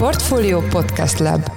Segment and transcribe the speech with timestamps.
[0.00, 1.50] Portfolio Podcast Lab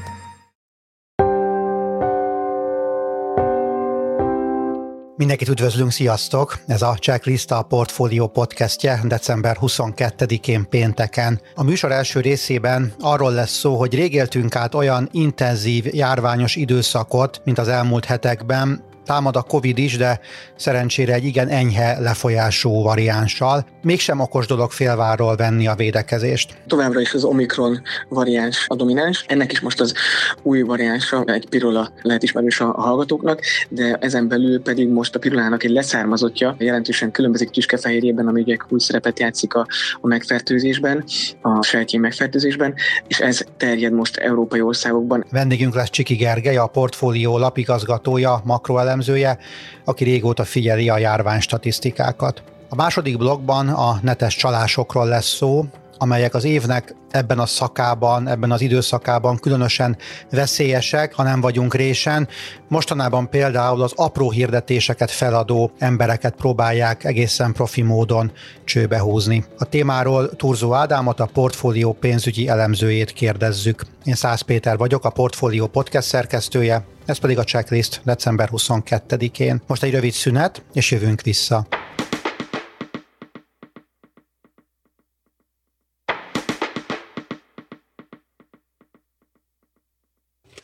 [5.16, 6.60] Mindenkit üdvözlünk, sziasztok!
[6.68, 11.42] Ez a Checklist a Portfolio podcastje december 22-én pénteken.
[11.56, 17.57] A műsor első részében arról lesz szó, hogy régéltünk át olyan intenzív járványos időszakot, mint
[17.57, 20.20] az elmúlt hetekben, Támad a Covid is, de
[20.55, 23.65] szerencsére egy igen enyhe lefolyású variánssal.
[23.81, 26.57] Mégsem okos dolog félvárról venni a védekezést.
[26.67, 29.25] Továbbra is az Omikron variáns a domináns.
[29.27, 29.93] Ennek is most az
[30.41, 35.63] új variánsa, egy pirola lehet ismerős a hallgatóknak, de ezen belül pedig most a pirolának
[35.63, 39.67] egy leszármazottja jelentősen különbözik tüskefehérjében, ami ugye új szerepet játszik a,
[40.01, 41.04] a megfertőzésben,
[41.41, 42.73] a sejtjén megfertőzésben,
[43.07, 45.26] és ez terjed most európai országokban.
[45.31, 49.38] Vendégünk lesz Csiki Gergely, a portfólió lapigazgatója, makroele elemzője,
[49.85, 52.43] aki régóta figyeli a járvány statisztikákat.
[52.70, 55.65] A második blogban a netes csalásokról lesz szó,
[55.97, 59.97] amelyek az évnek ebben a szakában, ebben az időszakában különösen
[60.31, 62.27] veszélyesek, ha nem vagyunk résen.
[62.68, 68.31] Mostanában például az apró hirdetéseket feladó embereket próbálják egészen profi módon
[68.64, 69.45] csőbe húzni.
[69.58, 73.84] A témáról Turzó Ádámot, a portfólió pénzügyi elemzőjét kérdezzük.
[74.03, 79.62] Én Szász Péter vagyok, a Portfólió podcast szerkesztője, ez pedig a checklist december 22-én.
[79.68, 81.68] Most egy rövid szünet, és jövünk vissza.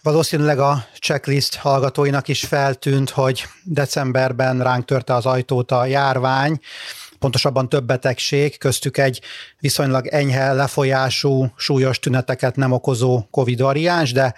[0.10, 6.60] Valószínűleg a checklist hallgatóinak is feltűnt, hogy decemberben ránk törte az ajtót a járvány,
[7.20, 9.22] pontosabban több betegség, köztük egy
[9.60, 14.34] viszonylag enyhe lefolyású, súlyos tüneteket nem okozó Covid variáns, de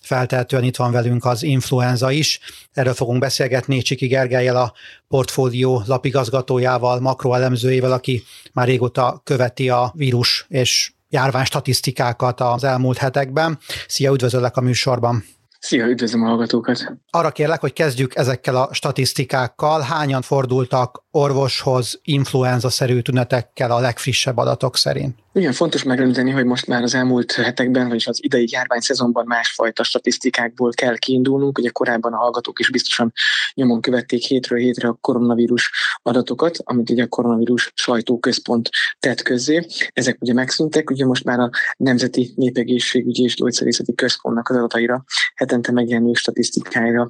[0.00, 2.40] feltehetően itt van velünk az influenza is.
[2.72, 4.72] Erről fogunk beszélgetni Csiki Gergelyel, a
[5.08, 13.58] portfólió lapigazgatójával, makroelemzőjével, aki már régóta követi a vírus és járvány statisztikákat az elmúlt hetekben.
[13.88, 15.24] Szia, üdvözöllek a műsorban!
[15.58, 16.92] Szia, üdvözlöm a hallgatókat!
[17.10, 19.80] Arra kérlek, hogy kezdjük ezekkel a statisztikákkal.
[19.80, 25.18] Hányan fordultak orvoshoz influenza-szerű tünetekkel a legfrissebb adatok szerint?
[25.32, 29.82] Igen, fontos megrendeni, hogy most már az elmúlt hetekben, vagyis az idei járvány szezonban másfajta
[29.82, 31.58] statisztikákból kell kiindulnunk.
[31.58, 33.12] Ugye korábban a hallgatók is biztosan
[33.54, 35.70] nyomon követték hétről hétre a koronavírus
[36.02, 39.66] adatokat, amit ugye a koronavírus sajtóközpont tett közzé.
[39.92, 45.04] Ezek ugye megszűntek, ugye most már a Nemzeti Népegészségügyi és Gyógyszerészeti Központnak az adataira,
[45.34, 47.08] hetente megjelenő statisztikáira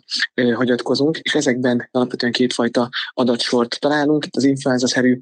[0.55, 3.93] hagyatkozunk, és ezekben alapvetően kétfajta adatsort találunk.
[4.03, 5.21] Itt az influenza-szerű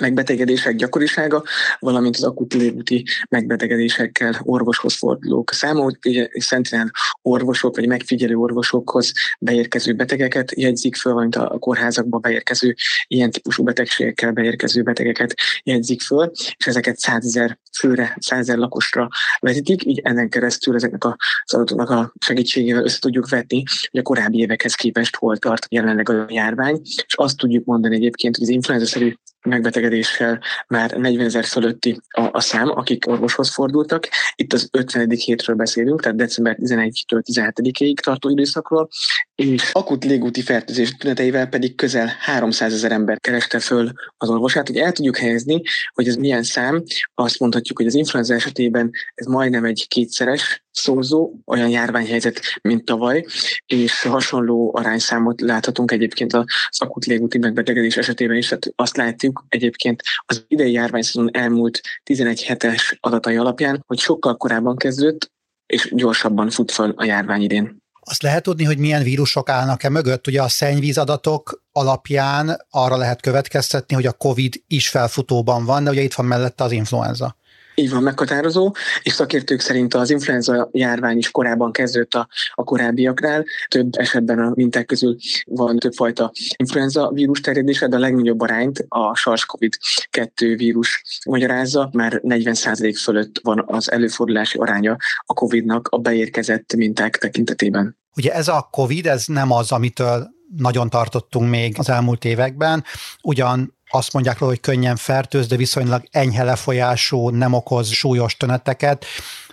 [0.00, 1.42] megbetegedések gyakorisága,
[1.78, 6.90] valamint az akut légúti megbetegedésekkel orvoshoz fordulók száma, ugye Sentinel
[7.22, 12.74] orvosok vagy megfigyelő orvosokhoz beérkező betegeket jegyzik föl, valamint a kórházakba beérkező
[13.06, 19.08] ilyen típusú betegségekkel beérkező betegeket jegyzik föl, és ezeket százezer főre, százezer lakosra
[19.40, 24.38] vetítik, így ennen keresztül ezeknek az adatoknak a segítségével össze tudjuk vetni, hogy a korábbi
[24.38, 29.14] évekhez képest hol tart jelenleg a járvány, és azt tudjuk mondani egyébként, hogy az influenza-szerű
[29.44, 34.08] megbetegedéssel már 40 ezer fölötti a, a szám, akik orvoshoz fordultak.
[34.34, 35.10] Itt az 50.
[35.10, 38.88] hétről beszélünk, tehát december 11-től 17-ig tartó időszakról,
[39.34, 44.66] és akut légúti fertőzés tüneteivel pedig közel 300 ezer ember kereste föl az orvosát.
[44.66, 45.62] Hogy el tudjuk helyezni,
[45.92, 46.82] hogy ez milyen szám,
[47.14, 53.24] azt mondhatjuk, hogy az influenza esetében ez majdnem egy kétszeres szózó, olyan járványhelyzet, mint tavaly,
[53.66, 56.44] és hasonló arányszámot láthatunk egyébként az
[56.78, 58.48] akut légúti megbetegedés esetében is.
[58.48, 64.76] Tehát azt látjuk egyébként az idei járványszezon elmúlt 11 hetes adatai alapján, hogy sokkal korábban
[64.76, 65.32] kezdődött,
[65.66, 67.82] és gyorsabban fut föl a járvány idén.
[68.06, 70.26] Azt lehet tudni, hogy milyen vírusok állnak-e mögött?
[70.26, 76.02] Ugye a szennyvízadatok alapján arra lehet következtetni, hogy a COVID is felfutóban van, de ugye
[76.02, 77.36] itt van mellette az influenza.
[77.74, 83.44] Így van, meghatározó, és szakértők szerint az influenza járvány is korábban kezdődött a, a korábbiaknál.
[83.68, 89.14] Több esetben a minták közül van többfajta influenza vírus terjedése, de a legnagyobb arányt a
[89.14, 91.88] SARS-CoV-2 vírus magyarázza.
[91.92, 94.96] Már 40% fölött van az előfordulási aránya
[95.26, 97.96] a COVID-nak a beérkezett minták tekintetében.
[98.16, 102.84] Ugye ez a COVID, ez nem az, amitől nagyon tartottunk még az elmúlt években.
[103.22, 109.04] Ugyan azt mondják róla, hogy könnyen fertőz, de viszonylag enyhe lefolyású, nem okoz súlyos tüneteket.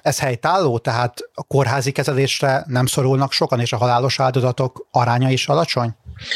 [0.01, 5.47] Ez helytálló, tehát a kórházi kezelésre nem szorulnak sokan, és a halálos áldozatok aránya is
[5.47, 5.95] alacsony?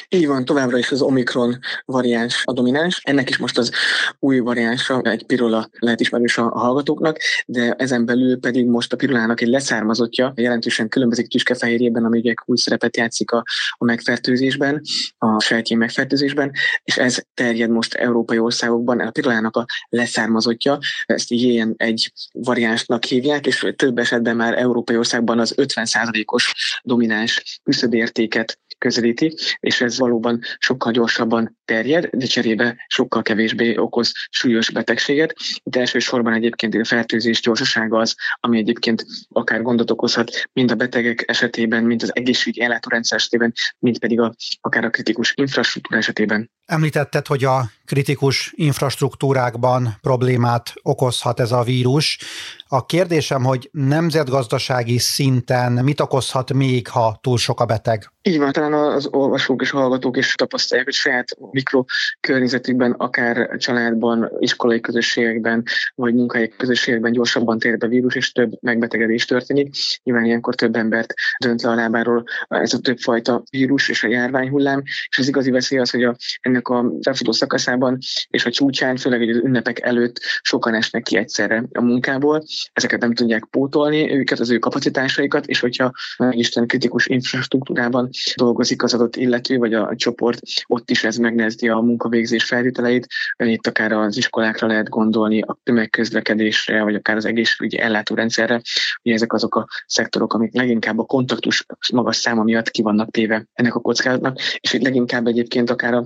[0.09, 3.01] Így van, továbbra is az Omikron variáns a domináns.
[3.03, 3.71] Ennek is most az
[4.19, 9.41] új variánsa, egy pirola lehet ismerős a hallgatóknak, de ezen belül pedig most a pirulának
[9.41, 14.81] egy leszármazottja, jelentősen különbözik tüskefehérjében, ami ugye új szerepet játszik a, a megfertőzésben,
[15.17, 16.51] a sejtjén megfertőzésben,
[16.83, 23.45] és ez terjed most európai országokban, a pirulának a leszármazottja, ezt ilyen egy variánsnak hívják,
[23.45, 30.91] és több esetben már európai országban az 50%-os domináns küszöbértéket közelíti, és ez valóban sokkal
[30.91, 35.33] gyorsabban terjed, de cserébe sokkal kevésbé okoz súlyos betegséget.
[35.63, 41.23] Itt elsősorban egyébként a fertőzés gyorsasága az, ami egyébként akár gondot okozhat, mind a betegek
[41.27, 46.49] esetében, mind az egészségügyi ellátórendszer esetében, mind pedig a, akár a kritikus infrastruktúra esetében.
[46.65, 52.19] Említetted, hogy a kritikus infrastruktúrákban problémát okozhat ez a vírus.
[52.67, 58.11] A kérdésem, hogy nemzetgazdasági szinten mit okozhat még, ha túl sok a beteg?
[58.21, 64.79] Így van, talán az olvasók és hallgatók is tapasztalják, hogy saját mikrokörnyezetükben, akár családban, iskolai
[64.79, 65.63] közösségekben,
[65.95, 69.75] vagy munkahelyi közösségekben gyorsabban tér be vírus, és több megbetegedés történik.
[70.03, 74.81] Nyilván ilyenkor több embert dönt le a lábáról ez a többfajta vírus és a járványhullám,
[75.09, 76.15] és az igazi veszély az, hogy a,
[76.55, 77.97] ennek a felfutó szakaszában
[78.29, 82.43] és a csúcsán, főleg az ünnepek előtt sokan esnek ki egyszerre a munkából,
[82.73, 85.91] ezeket nem tudják pótolni, őket, az ő kapacitásaikat, és hogyha
[86.29, 91.79] Isten kritikus infrastruktúrában dolgozik az adott illető, vagy a csoport, ott is ez megnehezdi a
[91.79, 93.07] munkavégzés feltételeit.
[93.37, 98.61] Itt akár az iskolákra lehet gondolni, a tömegközlekedésre, vagy akár az egészségügyi ellátórendszerre.
[99.03, 103.45] Ugye ezek azok a szektorok, amik leginkább a kontaktus magas száma miatt ki vannak téve
[103.53, 106.05] ennek a kockázatnak, és itt leginkább egyébként akár a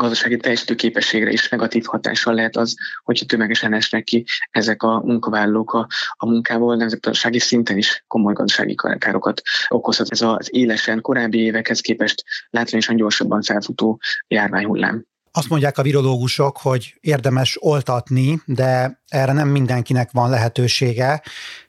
[0.00, 2.74] gazdasági teljesítő képességre is negatív hatással lehet az,
[3.04, 8.74] hogyha tömegesen esnek ki ezek a munkavállalók a, a munkából, nemzetgazdasági szinten is komoly gazdasági
[8.98, 15.04] károkat okozhat ez az élesen korábbi évekhez képest látványosan gyorsabban felfutó járványhullám.
[15.36, 21.22] Azt mondják a virológusok, hogy érdemes oltatni, de erre nem mindenkinek van lehetősége.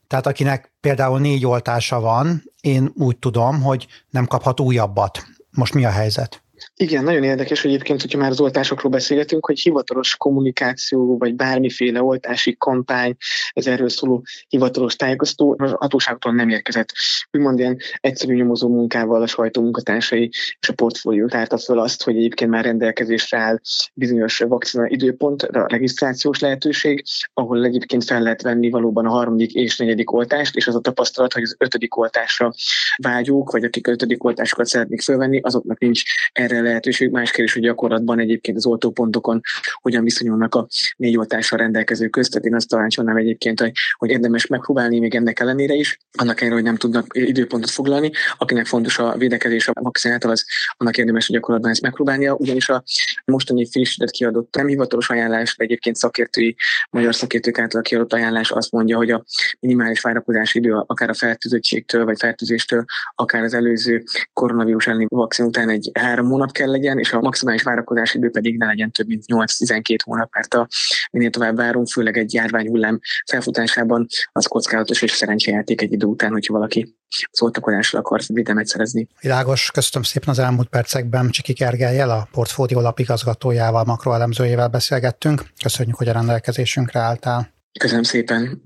[0.08, 5.26] Tehát akinek például négy oltása van, én úgy tudom, hogy nem kaphat újabbat.
[5.52, 6.44] Most mi a helyzet?
[6.78, 12.04] Igen, nagyon érdekes hogy egyébként, hogyha már az oltásokról beszélgetünk, hogy hivatalos kommunikáció, vagy bármiféle
[12.04, 13.16] oltási kampány,
[13.54, 16.94] ez erről szóló hivatalos tájékoztató az hatóságoktól nem érkezett.
[17.32, 20.30] Úgymond ilyen egyszerű nyomozó munkával a sajtó munkatársai
[20.60, 23.60] és a portfólió tárta föl azt, hogy egyébként már rendelkezésre áll
[23.94, 29.78] bizonyos vakcina időpont, a regisztrációs lehetőség, ahol egyébként fel lehet venni valóban a harmadik és
[29.78, 32.54] negyedik oltást, és az a tapasztalat, hogy az ötödik oltásra
[32.98, 37.12] vágyók, vagy akik ötödik oltásokat szeretnék fölvenni, azoknak nincs erre lehetőség.
[37.12, 39.42] Más kérdés, hogy gyakorlatban egyébként az oltópontokon
[39.82, 40.68] hogyan viszonyulnak a
[40.98, 42.32] négy oltással rendelkező közt.
[42.32, 46.62] Tehát én azt tanácsolnám egyébként, hogy, hogy érdemes megpróbálni még ennek ellenére is, annak ellenére,
[46.62, 48.12] hogy nem tudnak időpontot foglalni.
[48.38, 50.46] Akinek fontos a védekezés a vakcinától, az
[50.78, 52.84] annak érdemes, hogy gyakorlatban ezt megpróbálnia, ugyanis a
[53.26, 56.56] mostani frissített kiadott nem hivatalos ajánlás, de egyébként szakértői,
[56.90, 59.24] magyar szakértők által kiadott ajánlás azt mondja, hogy a
[59.60, 62.86] minimális várakozási idő akár a fertőzöttségtől vagy fertőzéstől,
[63.16, 64.04] akár az előző
[64.34, 68.58] koronavírus elleni vakcin után egy három hónap kell legyen, és a maximális várakozási idő pedig
[68.58, 70.68] ne legyen több mint 8-12 hónap, mert a
[71.12, 76.54] minél tovább várunk, főleg egy járványhullám felfutásában, az kockázatos és szerencsejáték egy idő után, hogyha
[76.54, 76.96] valaki
[77.32, 79.08] az oltakozással akar védelmet szerezni.
[79.22, 85.44] Világos, köszönöm szépen az elmúlt percekben Csiki Kergelyel, a portfólió lapigazgatójával, makroelemzőjével beszélgettünk.
[85.64, 87.54] Köszönjük, hogy a rendelkezésünkre álltál.
[87.80, 88.64] Köszönöm szépen.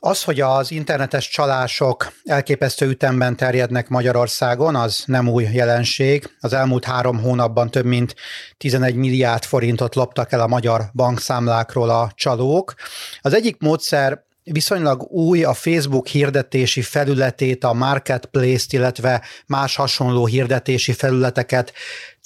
[0.00, 6.30] Az, hogy az internetes csalások elképesztő ütemben terjednek Magyarországon, az nem új jelenség.
[6.40, 8.14] Az elmúlt három hónapban több mint
[8.56, 12.74] 11 milliárd forintot loptak el a magyar bankszámlákról a csalók.
[13.20, 20.92] Az egyik módszer viszonylag új a Facebook hirdetési felületét, a Marketplace-t, illetve más hasonló hirdetési
[20.92, 21.72] felületeket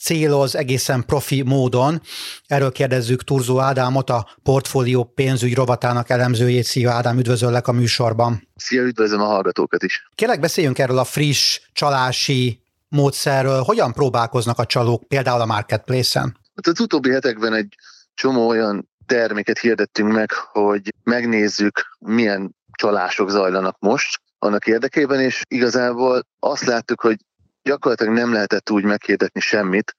[0.02, 2.00] céloz egészen profi módon.
[2.47, 6.64] Erről kérdezzük Turzó Ádámot, a portfólió pénzügy rovatának elemzőjét.
[6.64, 8.49] Szia Ádám, üdvözöllek a műsorban.
[8.56, 10.09] Szia, üdvözlöm a hallgatókat is.
[10.14, 13.62] Kérlek, beszéljünk erről a friss csalási módszerről.
[13.62, 16.38] Hogyan próbálkoznak a csalók például a marketplace-en?
[16.54, 17.76] Hát az utóbbi hetekben egy
[18.14, 26.26] csomó olyan terméket hirdettünk meg, hogy megnézzük, milyen csalások zajlanak most annak érdekében, és igazából
[26.38, 27.16] azt láttuk, hogy
[27.62, 29.95] gyakorlatilag nem lehetett úgy meghirdetni semmit,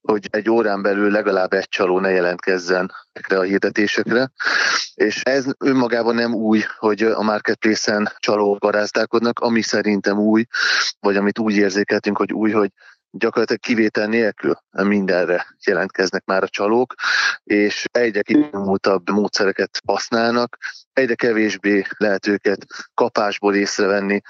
[0.00, 4.30] hogy egy órán belül legalább egy csaló ne jelentkezzen ezekre a hirdetésekre.
[4.94, 10.44] És ez önmagában nem új, hogy a marketplace-en csalók garázdálkodnak, ami szerintem új,
[11.00, 12.70] vagy amit úgy érzékeltünk, hogy új, hogy
[13.10, 16.94] gyakorlatilag kivétel nélkül mindenre jelentkeznek már a csalók,
[17.44, 20.58] és egyre kinyomultabb módszereket használnak,
[20.92, 24.20] egyre kevésbé lehet őket kapásból észrevenni,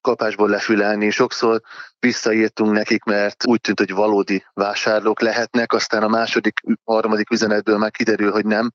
[0.00, 1.10] kapásból lefülelni.
[1.10, 1.60] Sokszor
[1.98, 7.90] visszaírtunk nekik, mert úgy tűnt, hogy valódi vásárlók lehetnek, aztán a második, harmadik üzenetből már
[7.90, 8.72] kiderül, hogy nem,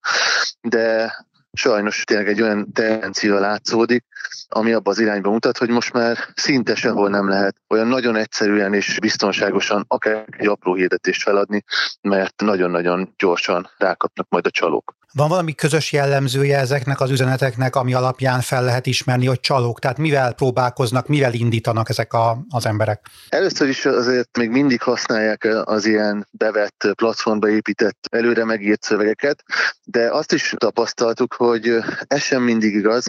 [0.61, 1.13] de
[1.53, 4.05] sajnos tényleg egy olyan tendencia látszódik,
[4.49, 8.73] ami abba az irányba mutat, hogy most már szinte sehol nem lehet olyan nagyon egyszerűen
[8.73, 11.63] és biztonságosan akár egy apró hirdetést feladni,
[12.01, 14.98] mert nagyon-nagyon gyorsan rákapnak majd a csalók.
[15.13, 19.79] Van valami közös jellemzője ezeknek az üzeneteknek, ami alapján fel lehet ismerni, hogy csalók?
[19.79, 23.09] Tehát mivel próbálkoznak, mivel indítanak ezek a, az emberek?
[23.29, 29.43] Először is azért még mindig használják az ilyen bevett platformba épített, előre megírt szövegeket,
[29.83, 33.05] de azt is tapasztaltuk, hogy ez sem mindig igaz,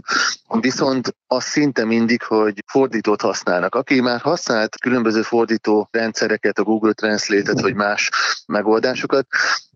[0.60, 3.74] viszont az szinte mindig, hogy fordítót használnak.
[3.74, 8.10] Aki már használt különböző fordító rendszereket, a Google Translate-et vagy más
[8.46, 9.26] megoldásokat,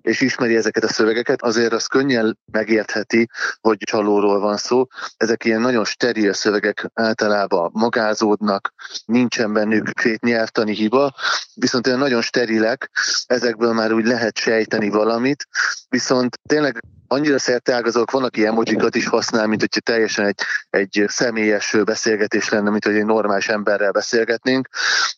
[0.05, 3.29] és ismeri ezeket a szövegeket, azért az könnyen megértheti,
[3.61, 4.87] hogy csalóról van szó.
[5.17, 11.15] Ezek ilyen nagyon steril szövegek általában magázódnak, nincsen bennük két nyelvtani hiba,
[11.55, 12.91] viszont olyan nagyon sterilek,
[13.27, 15.49] ezekből már úgy lehet sejteni valamit,
[15.89, 21.77] viszont tényleg annyira szerteágazók, van, aki emojikat is használ, mint hogyha teljesen egy, egy személyes
[21.85, 24.69] beszélgetés lenne, mint hogy egy normális emberrel beszélgetnénk,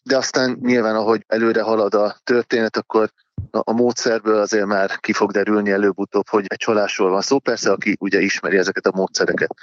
[0.03, 3.11] de aztán nyilván, ahogy előre halad a történet, akkor
[3.51, 7.97] a módszerből azért már ki fog derülni előbb-utóbb, hogy egy csalásról van szó, persze, aki
[8.01, 9.55] ugye ismeri ezeket a módszereket.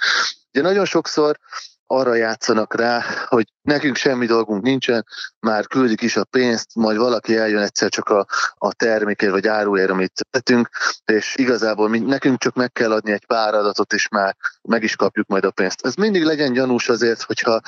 [0.52, 1.38] Ugye nagyon sokszor
[1.86, 5.06] arra játszanak rá, hogy nekünk semmi dolgunk nincsen,
[5.40, 9.90] már küldik is a pénzt, majd valaki eljön egyszer csak a, a termékért vagy áruért,
[9.90, 10.68] amit tettünk,
[11.04, 14.96] és igazából mi, nekünk csak meg kell adni egy pár adatot, és már meg is
[14.96, 15.86] kapjuk majd a pénzt.
[15.86, 17.60] Ez mindig legyen gyanús azért, hogyha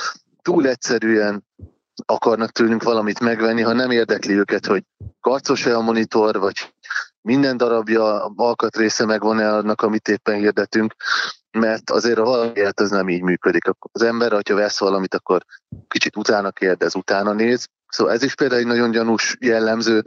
[0.43, 1.45] túl egyszerűen
[2.07, 4.83] akarnak tőlünk valamit megvenni, ha nem érdekli őket, hogy
[5.21, 6.73] karcos-e a monitor, vagy
[7.21, 10.95] minden darabja, alkatrésze megvan-e annak, amit éppen hirdetünk,
[11.59, 13.65] mert azért a valamiért ez nem így működik.
[13.93, 15.45] Az ember, ha vesz valamit, akkor
[15.89, 17.67] kicsit utána kérdez, utána néz.
[17.89, 20.03] Szóval ez is például egy nagyon gyanús jellemző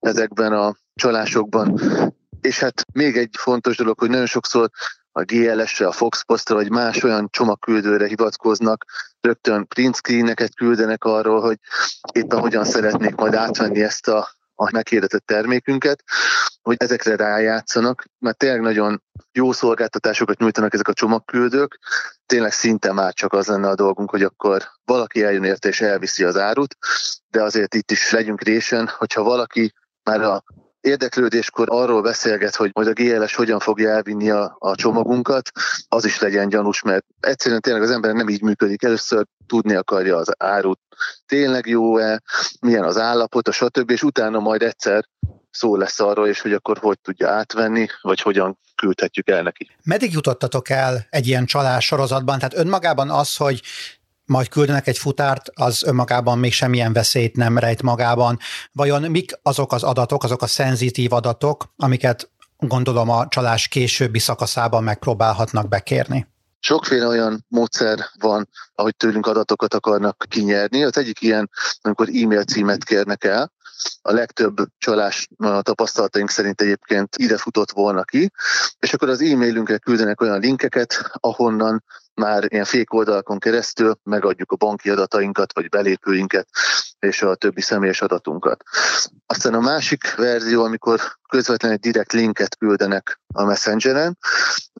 [0.00, 1.80] ezekben a csalásokban.
[2.40, 4.70] És hát még egy fontos dolog, hogy nagyon sokszor
[5.16, 8.84] a GLS-re, a Foxpostra vagy más olyan csomagküldőre hivatkoznak,
[9.20, 11.58] rögtön print screeneket küldenek arról, hogy
[12.12, 16.04] éppen hogyan szeretnék majd átvenni ezt a, a meghirdetett termékünket,
[16.62, 21.78] hogy ezekre rájátszanak, mert tényleg nagyon jó szolgáltatásokat nyújtanak ezek a csomagküldők,
[22.26, 26.24] tényleg szinte már csak az lenne a dolgunk, hogy akkor valaki eljön érte és elviszi
[26.24, 26.76] az árut,
[27.28, 30.44] de azért itt is legyünk résen, hogyha valaki már a
[30.86, 35.50] érdeklődéskor arról beszélget, hogy majd a GLS hogyan fogja elvinni a, a csomagunkat,
[35.88, 38.82] az is legyen gyanús, mert egyszerűen tényleg az ember nem így működik.
[38.82, 40.80] Először tudni akarja az árut,
[41.26, 42.22] tényleg jó-e,
[42.60, 43.90] milyen az állapot, a stb.
[43.90, 45.04] És utána majd egyszer
[45.50, 49.70] szó lesz arról, és hogy akkor hogy tudja átvenni, vagy hogyan küldhetjük el neki.
[49.84, 52.38] Meddig jutottatok el egy ilyen csalás sorozatban?
[52.38, 53.62] Tehát önmagában az, hogy
[54.26, 58.38] majd küldenek egy futárt, az önmagában még semmilyen veszélyt nem rejt magában.
[58.72, 64.84] Vajon mik azok az adatok, azok a szenzitív adatok, amiket gondolom a csalás későbbi szakaszában
[64.84, 66.26] megpróbálhatnak bekérni?
[66.60, 70.84] Sokféle olyan módszer van, ahogy tőlünk adatokat akarnak kinyerni.
[70.84, 73.52] Az egyik ilyen, amikor e-mail címet kérnek el,
[74.02, 78.30] a legtöbb csalás a tapasztalataink szerint egyébként ide futott volna ki,
[78.78, 81.84] és akkor az e-mailünkre küldenek olyan linkeket, ahonnan
[82.16, 86.48] már ilyen fék oldalakon keresztül megadjuk a banki adatainkat, vagy belépőinket,
[86.98, 88.62] és a többi személyes adatunkat.
[89.26, 94.18] Aztán a másik verzió, amikor közvetlenül egy direkt linket küldenek a Messengeren,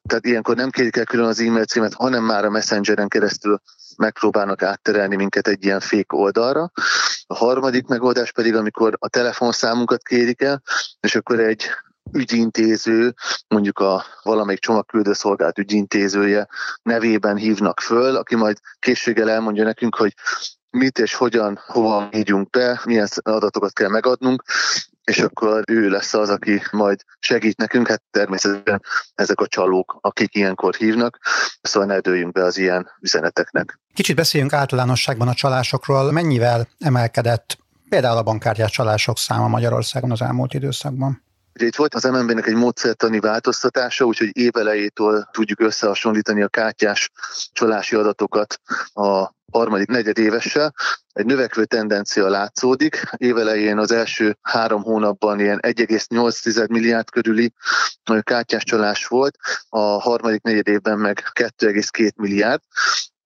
[0.09, 3.61] tehát ilyenkor nem kérik el külön az e-mail címet, hanem már a Messengeren keresztül
[3.97, 6.73] megpróbálnak átterelni minket egy ilyen fék oldalra.
[7.26, 10.62] A harmadik megoldás pedig, amikor a telefonszámunkat kérik el,
[11.00, 11.71] és akkor egy
[12.12, 13.14] ügyintéző,
[13.48, 16.48] mondjuk a valamelyik csomagküldőszolgált ügyintézője
[16.82, 20.14] nevében hívnak föl, aki majd készséggel elmondja nekünk, hogy
[20.70, 24.42] mit és hogyan, hova ígyunk be, milyen adatokat kell megadnunk,
[25.04, 28.82] és akkor ő lesz az, aki majd segít nekünk, hát természetesen
[29.14, 31.18] ezek a csalók, akik ilyenkor hívnak,
[31.62, 33.78] szóval ne dőljünk be az ilyen üzeneteknek.
[33.94, 36.12] Kicsit beszéljünk általánosságban a csalásokról.
[36.12, 37.58] Mennyivel emelkedett
[37.88, 41.25] például a bankkártyás csalások száma Magyarországon az elmúlt időszakban?
[41.56, 47.10] Ugye itt volt az MNB-nek egy módszertani változtatása, úgyhogy évelejétől tudjuk összehasonlítani a kártyás
[47.52, 48.60] csalási adatokat
[48.92, 50.75] a harmadik negyedévessel.
[51.12, 53.02] Egy növekvő tendencia látszódik.
[53.16, 57.52] Évelején az első három hónapban ilyen 1,8 milliárd körüli
[58.20, 59.36] kártyás csalás volt,
[59.68, 62.60] a harmadik negyedévben meg 2,2 milliárd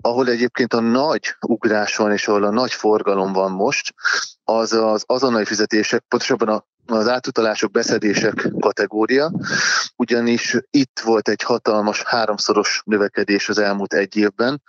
[0.02, 3.94] ahol egyébként a nagy ugrás van, és ahol a nagy forgalom van most,
[4.44, 6.64] az az azonnali fizetések, pontosabban a
[6.96, 9.32] az átutalások, beszedések kategória,
[9.96, 14.62] ugyanis itt volt egy hatalmas háromszoros növekedés az elmúlt egy évben,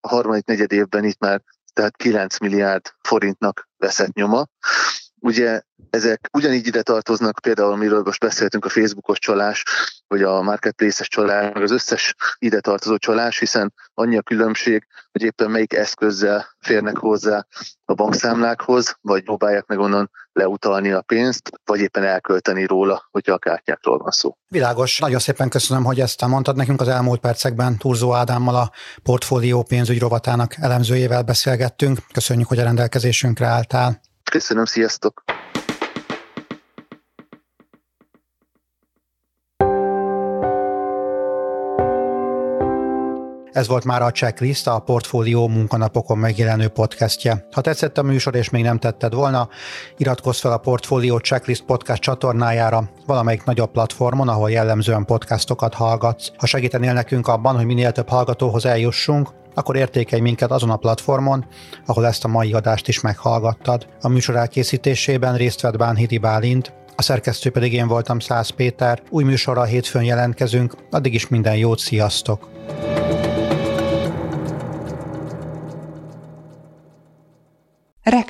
[0.00, 4.46] a harmadik negyed évben itt már tehát 9 milliárd forintnak veszett nyoma.
[5.24, 9.64] Ugye ezek ugyanígy ide tartoznak, például amiről most beszéltünk, a Facebookos csalás,
[10.06, 15.22] vagy a marketplace-es csalás, meg az összes ide tartozó csalás, hiszen annyi a különbség, hogy
[15.22, 17.46] éppen melyik eszközzel férnek hozzá
[17.84, 23.38] a bankszámlákhoz, vagy próbálják meg onnan leutalni a pénzt, vagy éppen elkölteni róla, hogyha a
[23.38, 24.36] kártyákról van szó.
[24.48, 24.98] Világos.
[24.98, 27.78] Nagyon szépen köszönöm, hogy ezt mondtad nekünk az elmúlt percekben.
[27.78, 28.70] Turzó Ádámmal a
[29.02, 31.98] portfólió pénzügy rovatának elemzőjével beszélgettünk.
[32.12, 34.00] Köszönjük, hogy a rendelkezésünkre álltál.
[34.30, 35.24] Köszönöm, sziasztok!
[43.54, 47.46] Ez volt már a checklist, a portfólió munkanapokon megjelenő podcastje.
[47.52, 49.48] Ha tetszett a műsor és még nem tetted volna,
[49.96, 56.30] iratkozz fel a Portfólió Checklist podcast csatornájára valamelyik nagyobb platformon, ahol jellemzően podcastokat hallgatsz.
[56.36, 61.46] Ha segítenél nekünk abban, hogy minél több hallgatóhoz eljussunk, akkor értékelj minket azon a platformon,
[61.86, 63.86] ahol ezt a mai adást is meghallgattad.
[64.00, 69.02] A műsor elkészítésében részt vett Bánhidi Bálint, a szerkesztő pedig én voltam Száz Péter.
[69.10, 72.48] Új műsorral hétfőn jelentkezünk, addig is minden jót, sziasztok!